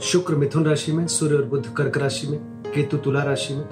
शुक्र 0.00 0.34
मिथुन 0.34 0.64
राशि 0.64 0.92
में, 0.92 1.06
सूर्य 1.06 1.34
और 1.34 1.44
बुध 1.44 1.74
कर्क 1.74 1.98
राशि 1.98 2.26
में, 2.26 2.38
केतु 2.74 2.96
तुला 2.96 3.22
राशि 3.22 3.54
में, 3.54 3.64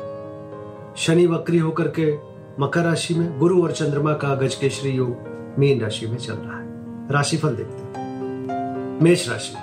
शनि 0.96 1.26
वक्री 1.26 1.58
होकर 1.58 1.88
के 1.88 2.16
मकर 2.60 2.84
राशि 2.84 3.14
में, 3.14 3.38
गुरु 3.38 3.62
और 3.62 3.72
चंद्रमा 3.72 4.12
का 4.12 4.34
गजकेशरी 4.34 4.90
योग 4.90 5.16
मीन 5.58 5.80
राशि 5.80 6.06
में 6.06 6.16
चल 6.16 6.34
रहा 6.34 6.60
है। 6.60 6.66
राशिफल 7.12 7.56
देखते 7.56 7.98
हैं। 7.98 9.00
मेष 9.02 9.28
राशि 9.28 9.54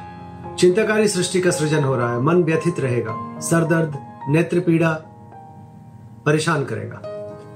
चिंताकारी 0.59 1.07
सृष्टि 1.07 1.41
का 1.41 1.51
सृजन 1.51 1.83
हो 1.83 1.95
रहा 1.95 2.13
है। 2.13 2.21
मन 2.21 2.43
व्यथित 2.43 2.79
रहेगा। 2.79 3.39
सर 3.39 3.63
दर्द 3.63 3.97
नेत्र 4.29 4.59
पीड़ा 4.59 4.93
परेशान 6.25 6.63
करेगा। 6.63 7.01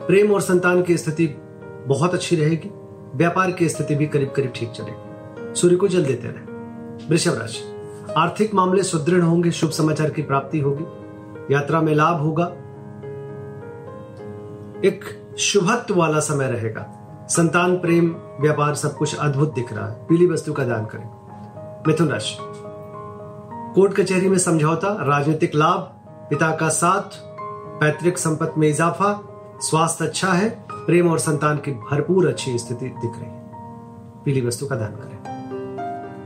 प्रेम 0.08 0.31
और 0.31 0.41
संतान 0.41 0.83
की 0.83 0.97
स्थिति 0.97 1.27
बहुत 1.88 2.13
अच्छी 2.13 2.35
रहेगी। 2.35 2.71
व्यापार 3.16 3.52
की 3.52 3.69
स्थिति 3.69 3.95
भी 3.95 4.05
करीब 4.05 4.31
करीब 4.31 4.52
ठीक 4.55 4.69
चलेगी। 4.69 5.55
सूर्य 5.55 5.75
को 5.75 5.88
जल 5.88 6.05
देते 6.05 6.27
रहे। 6.27 6.53
वृषभ 7.09 7.33
राशि 7.33 7.77
आर्थिक 8.17 8.53
मामले 8.53 8.84
सुदृढ़ 8.84 9.21
होंगे, 9.21 9.52
शुभ 9.52 9.70
समाचार 9.70 10.09
की 10.09 10.22
प्राप्ति 10.22 10.59
होगी। 10.59 10.86
यात्रा 11.53 11.81
में 11.81 11.95
लाभ 11.95 12.16
होगा। 12.16 12.45
एक 14.86 15.00
शुभत्व 15.38 15.95
वाला 15.95 16.19
समय 16.19 16.52
रहेगा। 16.52 16.94
संतान, 17.30 17.75
प्रेम, 17.75 18.16
व्यापार 18.41 18.75
सब 18.75 18.95
कुछ 18.95 19.17
अद्भुत 19.17 19.53
दिख 19.53 19.73
रहा 19.73 19.89
है। 19.89 20.05
पीली 20.09 20.28
वस्तु 20.28 20.53
का 20.53 20.63
दान 20.63 20.85
करें। 20.85 21.09
मिथुन 21.88 22.09
राशि। 22.09 22.38
कोर्ट 23.75 23.94
कचहरी 23.94 24.30
में 24.30 24.38
समझौता, 24.38 25.03
राजनीतिक 25.03 25.55
लाभ, 25.55 25.80
पिता 26.30 26.55
का 26.55 26.69
साथ, 26.69 27.17
पैतृक 27.80 28.17
संपत्ति 28.17 28.59
में 28.59 28.69
इजाफा, 28.69 29.28
स्वास्थ्य 29.61 30.05
अच्छा 30.05 30.33
है, 30.33 30.66
प्रेम 30.72 31.11
और 31.11 31.19
संतान 31.19 31.58
की 31.58 31.72
भरपूर 31.72 32.28
अच्छी 32.28 32.58
स्थिति 32.58 32.85
दिख 32.85 33.11
रही 33.16 33.25
है। 33.25 33.52
पीली 34.25 34.47
वस्तु 34.47 34.67
का 34.67 34.75
दान 34.75 34.91
करें। 34.91 35.17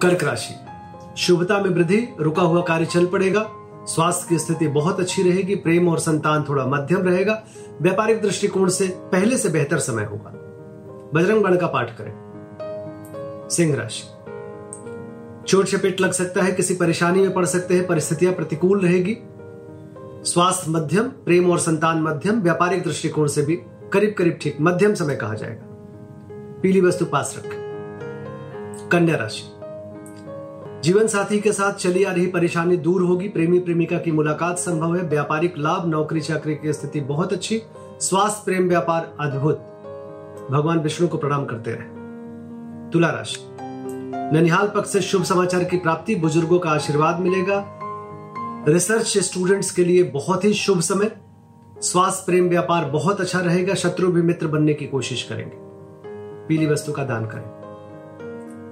कर्क 0.01 0.23
राशि। 0.23 0.70
शुभता 1.17 1.59
में 1.59 1.69
वृद्धि, 1.69 2.07
रुका 2.19 2.41
हुआ 2.41 2.61
कार्य 2.61 2.85
चल 2.85 3.05
पड़ेगा। 3.05 3.51
स्वास्थ्य 3.85 4.25
की 4.29 4.39
स्थिति 4.39 4.67
बहुत 4.67 4.99
अच्छी 4.99 5.23
रहेगी, 5.23 5.55
प्रेम 5.55 5.89
और 5.89 5.99
संतान 5.99 6.45
थोड़ा 6.49 6.65
मध्यम 6.65 7.01
रहेगा। 7.01 7.43
व्यापारिक 7.81 8.21
दृष्टिकोण 8.21 8.69
से 8.69 8.87
पहले 8.87 9.37
से 9.37 9.49
बेहतर 9.49 9.79
समय 9.79 10.03
होगा। 10.03 10.33
बजरंग 11.13 11.43
बण 11.43 11.57
का 11.57 11.67
पाठ 11.67 11.97
करें। 11.97 12.13
सिंह 13.49 13.75
राशि। 13.75 14.03
चोट 15.47 15.65
चपेट 15.65 16.01
लग 16.01 16.11
सकता 16.11 16.41
है, 16.41 16.51
किसी 16.51 16.73
परेशानी 16.73 17.21
में 17.21 17.33
पड़ 17.33 17.45
सकते 17.45 17.73
हैं, 17.73 17.87
परिस्थितियाँ 17.87 18.33
प्रतिकूल 18.33 18.79
रहेगी। 18.79 19.17
स्वास्थ्य 20.23 20.71
मध्यम, 20.71 21.03
प्रेम 21.03 21.51
और 21.51 21.59
संतान 21.59 22.01
मध्यम, 22.01 22.41
व्यापारिक 22.41 22.83
दृष्टिकोण 22.83 23.27
से 23.27 23.41
भी 23.41 23.55
करीब 23.93 24.15
करीब 24.17 24.39
ठीक 24.41 24.57
मध्यम 24.61 24.93
समय 24.93 25.15
कहा 25.15 25.33
जाएगा। 25.33 25.67
पीली 26.61 26.81
वस्तु 26.81 27.05
पास 27.05 27.35
रखें। 27.37 28.89
कन्या 28.91 29.15
राशि। 29.15 29.50
जीवन 30.83 31.07
साथी 31.07 31.39
के 31.39 31.51
साथ 31.51 31.73
चली 31.73 32.03
आ 32.03 32.11
रही 32.11 32.27
परेशानी 32.27 32.77
दूर 32.77 33.01
होगी। 33.01 33.27
प्रेमी 33.27 33.59
प्रेमिका 33.59 33.97
की 33.97 34.11
मुलाकात 34.11 34.57
संभव 34.57 34.95
है। 34.95 35.01
व्यापारिक 35.01 35.53
लाभ, 35.57 35.87
नौकरी 35.87 36.21
चाकरी 36.21 36.55
की 36.55 36.73
स्थिति 36.73 37.01
बहुत 37.01 37.33
अच्छी। 37.33 37.61
स्वास्थ्य, 37.99 38.41
प्रेम, 38.45 38.67
व्यापार 38.67 39.13
अद्भुत। 39.19 39.55
भगवान 40.51 40.79
विष्णु 40.79 41.07
को 41.07 41.17
प्रणाम 41.17 41.45
करते 41.45 41.71
रहे। 41.71 41.83
तुला 42.91 43.09
राशि। 43.09 43.57
ननिहाल 44.33 44.67
पक्ष 44.67 44.89
से 44.89 45.01
शुभ 45.01 45.23
समाचार 45.23 45.63
की 45.63 45.77
प्राप्ति। 45.77 46.15
बुज़ुर्गों 46.15 46.59
का 46.59 46.69
आशीर्वाद 46.69 47.19
मिलेगा। 47.19 47.79
रिसर्च 48.67 49.17
स्टूडेंट्स 49.17 49.71
के 49.71 49.83
लिए 49.83 50.03
बहुत 50.03 50.45
ही 50.45 50.53
शुभ 50.53 50.79
समय। 50.79 51.11
स्वास्थ्य, 51.81 52.23
प्रेम, 52.25 52.49
व्यापार 52.49 52.85
बहुत 52.85 53.21
अच्छा 53.21 53.39
रहेगा। 53.39 53.73
शत्रु 53.73 54.11
भी 54.11 54.21
मित्र 54.21 54.47
बनने 54.47 54.73
की 54.73 54.85
कोशिश 54.85 55.23
करेंगे। 55.23 55.57
पीली 56.47 56.67
वस्तु 56.67 56.91
का 56.91 57.03
दान 57.03 57.25
करें। 57.25 57.61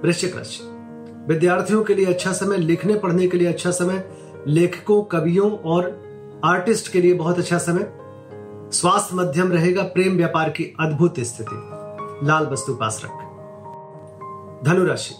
वृश्चिक 0.02 0.36
राशि। 0.36 0.79
विद्यार्थियों 1.28 1.84
के 1.84 1.94
लिए 1.94 2.06
अच्छा 2.06 2.32
समय, 2.32 2.56
लिखने, 2.56 2.94
पढ़ने 2.94 3.28
के 3.28 3.38
लिए 3.38 3.48
अच्छा 3.48 3.70
समय, 3.70 4.10
लेखकों, 4.46 5.02
कवियों 5.02 5.50
और 5.50 6.10
आर्टिस्ट 6.44 6.92
के 6.92 7.00
लिए 7.00 7.14
बहुत 7.14 7.38
अच्छा 7.38 7.58
समय। 7.58 7.92
स्वास्थ्य 8.72 9.16
मध्यम 9.16 9.52
रहेगा, 9.52 9.82
प्रेम 9.82 10.16
व्यापार 10.16 10.50
की 10.50 10.64
अद्भुत 10.80 11.20
स्थिति। 11.20 11.70
लाल 12.26 12.46
वस्तु 12.46 12.74
पास 12.74 13.02
रखें। 13.04 13.30
धनुराशि। 14.64 15.14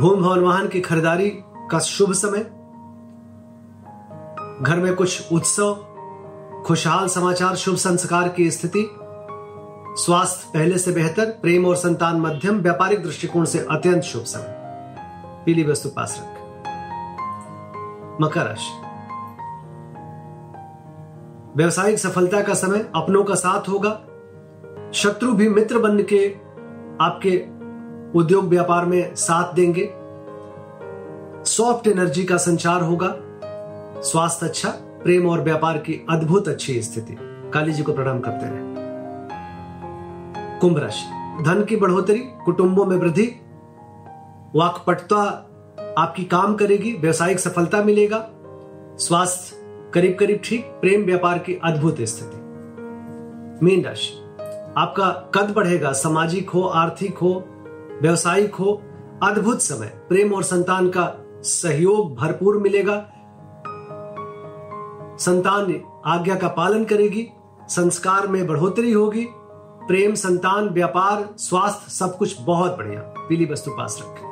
भूम 0.00 0.22
भवन 0.22 0.40
वाहन 0.40 0.68
की 0.68 0.80
खरीदारी 0.80 1.30
का 1.70 1.78
शुभ 1.78 2.12
समय। 2.12 2.38
घर 4.62 4.76
में 4.76 4.94
कुछ 4.94 5.32
उत्सव, 5.32 5.74
खुशहाल 6.66 7.08
समाचार, 7.08 7.56
शुभ 7.56 7.76
संस्कार 7.76 8.28
की 8.28 8.50
स्थिति। 8.50 8.96
स्वास्थ्य 9.96 10.50
पहले 10.54 10.78
से 10.78 10.92
बेहतर, 10.92 11.24
प्रेम 11.24 11.66
और 11.66 11.76
संतान 11.76 12.20
मध्यम, 12.20 12.58
व्यापारिक 12.58 13.02
दृष्टिकोण 13.02 13.44
से 13.44 13.58
अत्यंत 13.58 14.02
शुभ 14.02 14.22
समय। 14.22 14.61
पीली 15.46 15.64
वस्तु 15.64 15.88
पास 15.88 16.20
रख। 16.22 16.38
मकर 18.20 18.46
राशि। 18.46 18.82
व्यवसायिक 21.56 21.98
सफलता 21.98 22.42
का 22.42 22.54
समय 22.54 22.90
अपनों 22.94 23.24
का 23.24 23.34
साथ 23.34 23.68
होगा। 23.68 23.90
शत्रु 24.92 25.32
भी 25.32 25.48
मित्र 25.48 25.78
बन 25.78 26.02
के 26.02 26.36
आपके 27.04 27.46
उद्योग 28.18 28.44
व्यापार 28.44 28.84
में 28.84 29.14
साथ 29.14 29.54
देंगे। 29.54 29.94
सॉफ्ट 31.44 31.86
एनर्जी 31.86 32.24
का 32.24 32.36
संचार 32.36 32.82
होगा। 32.82 33.16
स्वास्थ्य 34.00 34.46
अच्छा 34.46 34.68
प्रेम 34.70 35.28
और 35.28 35.40
व्यापार 35.40 35.78
की 35.78 36.06
अद्भुत 36.10 36.48
अच्छी 36.48 36.82
स्थिति। 36.82 37.16
काली 37.54 37.72
जी 37.72 37.82
को 37.82 37.92
प्रणाम 37.92 38.20
करते 38.20 38.46
रहे। 38.46 38.72
कुंभ 40.58 40.78
राशि। 40.78 41.06
धन 41.44 41.64
की 41.68 41.76
बढ़ोतरी, 41.76 42.18
कुटुंबों 42.18 42.84
में 42.84 42.96
वृद्धि 42.96 43.41
वाकपटता 44.56 45.22
आपकी 45.98 46.24
काम 46.24 46.54
करेगी, 46.54 46.92
व्यवसायिक 46.92 47.38
सफलता 47.38 47.82
मिलेगा, 47.82 48.30
स्वास्थ्य 48.98 49.56
करीब 49.94 50.16
करीब 50.20 50.40
ठीक, 50.44 50.64
प्रेम 50.64 51.04
व्यापार 51.04 51.38
की 51.38 51.58
अद्भुत 51.64 52.00
स्थिति। 52.00 52.36
मीन 53.64 53.84
राशि, 53.84 54.12
आपका 54.76 55.10
कद 55.34 55.50
बढ़ेगा, 55.50 55.92
सामाजिक 55.92 56.50
हो, 56.50 56.62
आर्थिक 56.62 57.18
हो, 57.18 57.44
व्यवसायिक 58.02 58.54
हो, 58.54 58.82
अद्भुत 59.22 59.62
समय, 59.62 59.86
प्रेम 60.08 60.32
और 60.34 60.42
संतान 60.42 60.88
का 60.88 61.12
सहयोग 61.42 62.16
भरपूर 62.16 62.58
मिलेगा। 62.58 62.96
संतान 65.18 65.80
आज्ञा 66.06 66.34
का 66.34 66.48
पालन 66.48 66.84
करेगी, 66.84 67.28
संस्कार 67.68 68.26
में 68.26 68.46
बढ़ोतरी 68.46 68.92
होगी, 68.92 69.26
प्रेम, 69.88 70.14
संतान, 70.14 70.68
व्यापार, 70.68 71.28
स्वास्थ्य 71.36 71.90
सब 71.90 72.16
कुछ 72.16 72.36
बहुत 72.40 72.76
बढ़िया, 72.78 73.00
पीली 73.00 73.44
वस्तु 73.44 73.70
पास 73.70 73.98
रखें। 74.02 74.31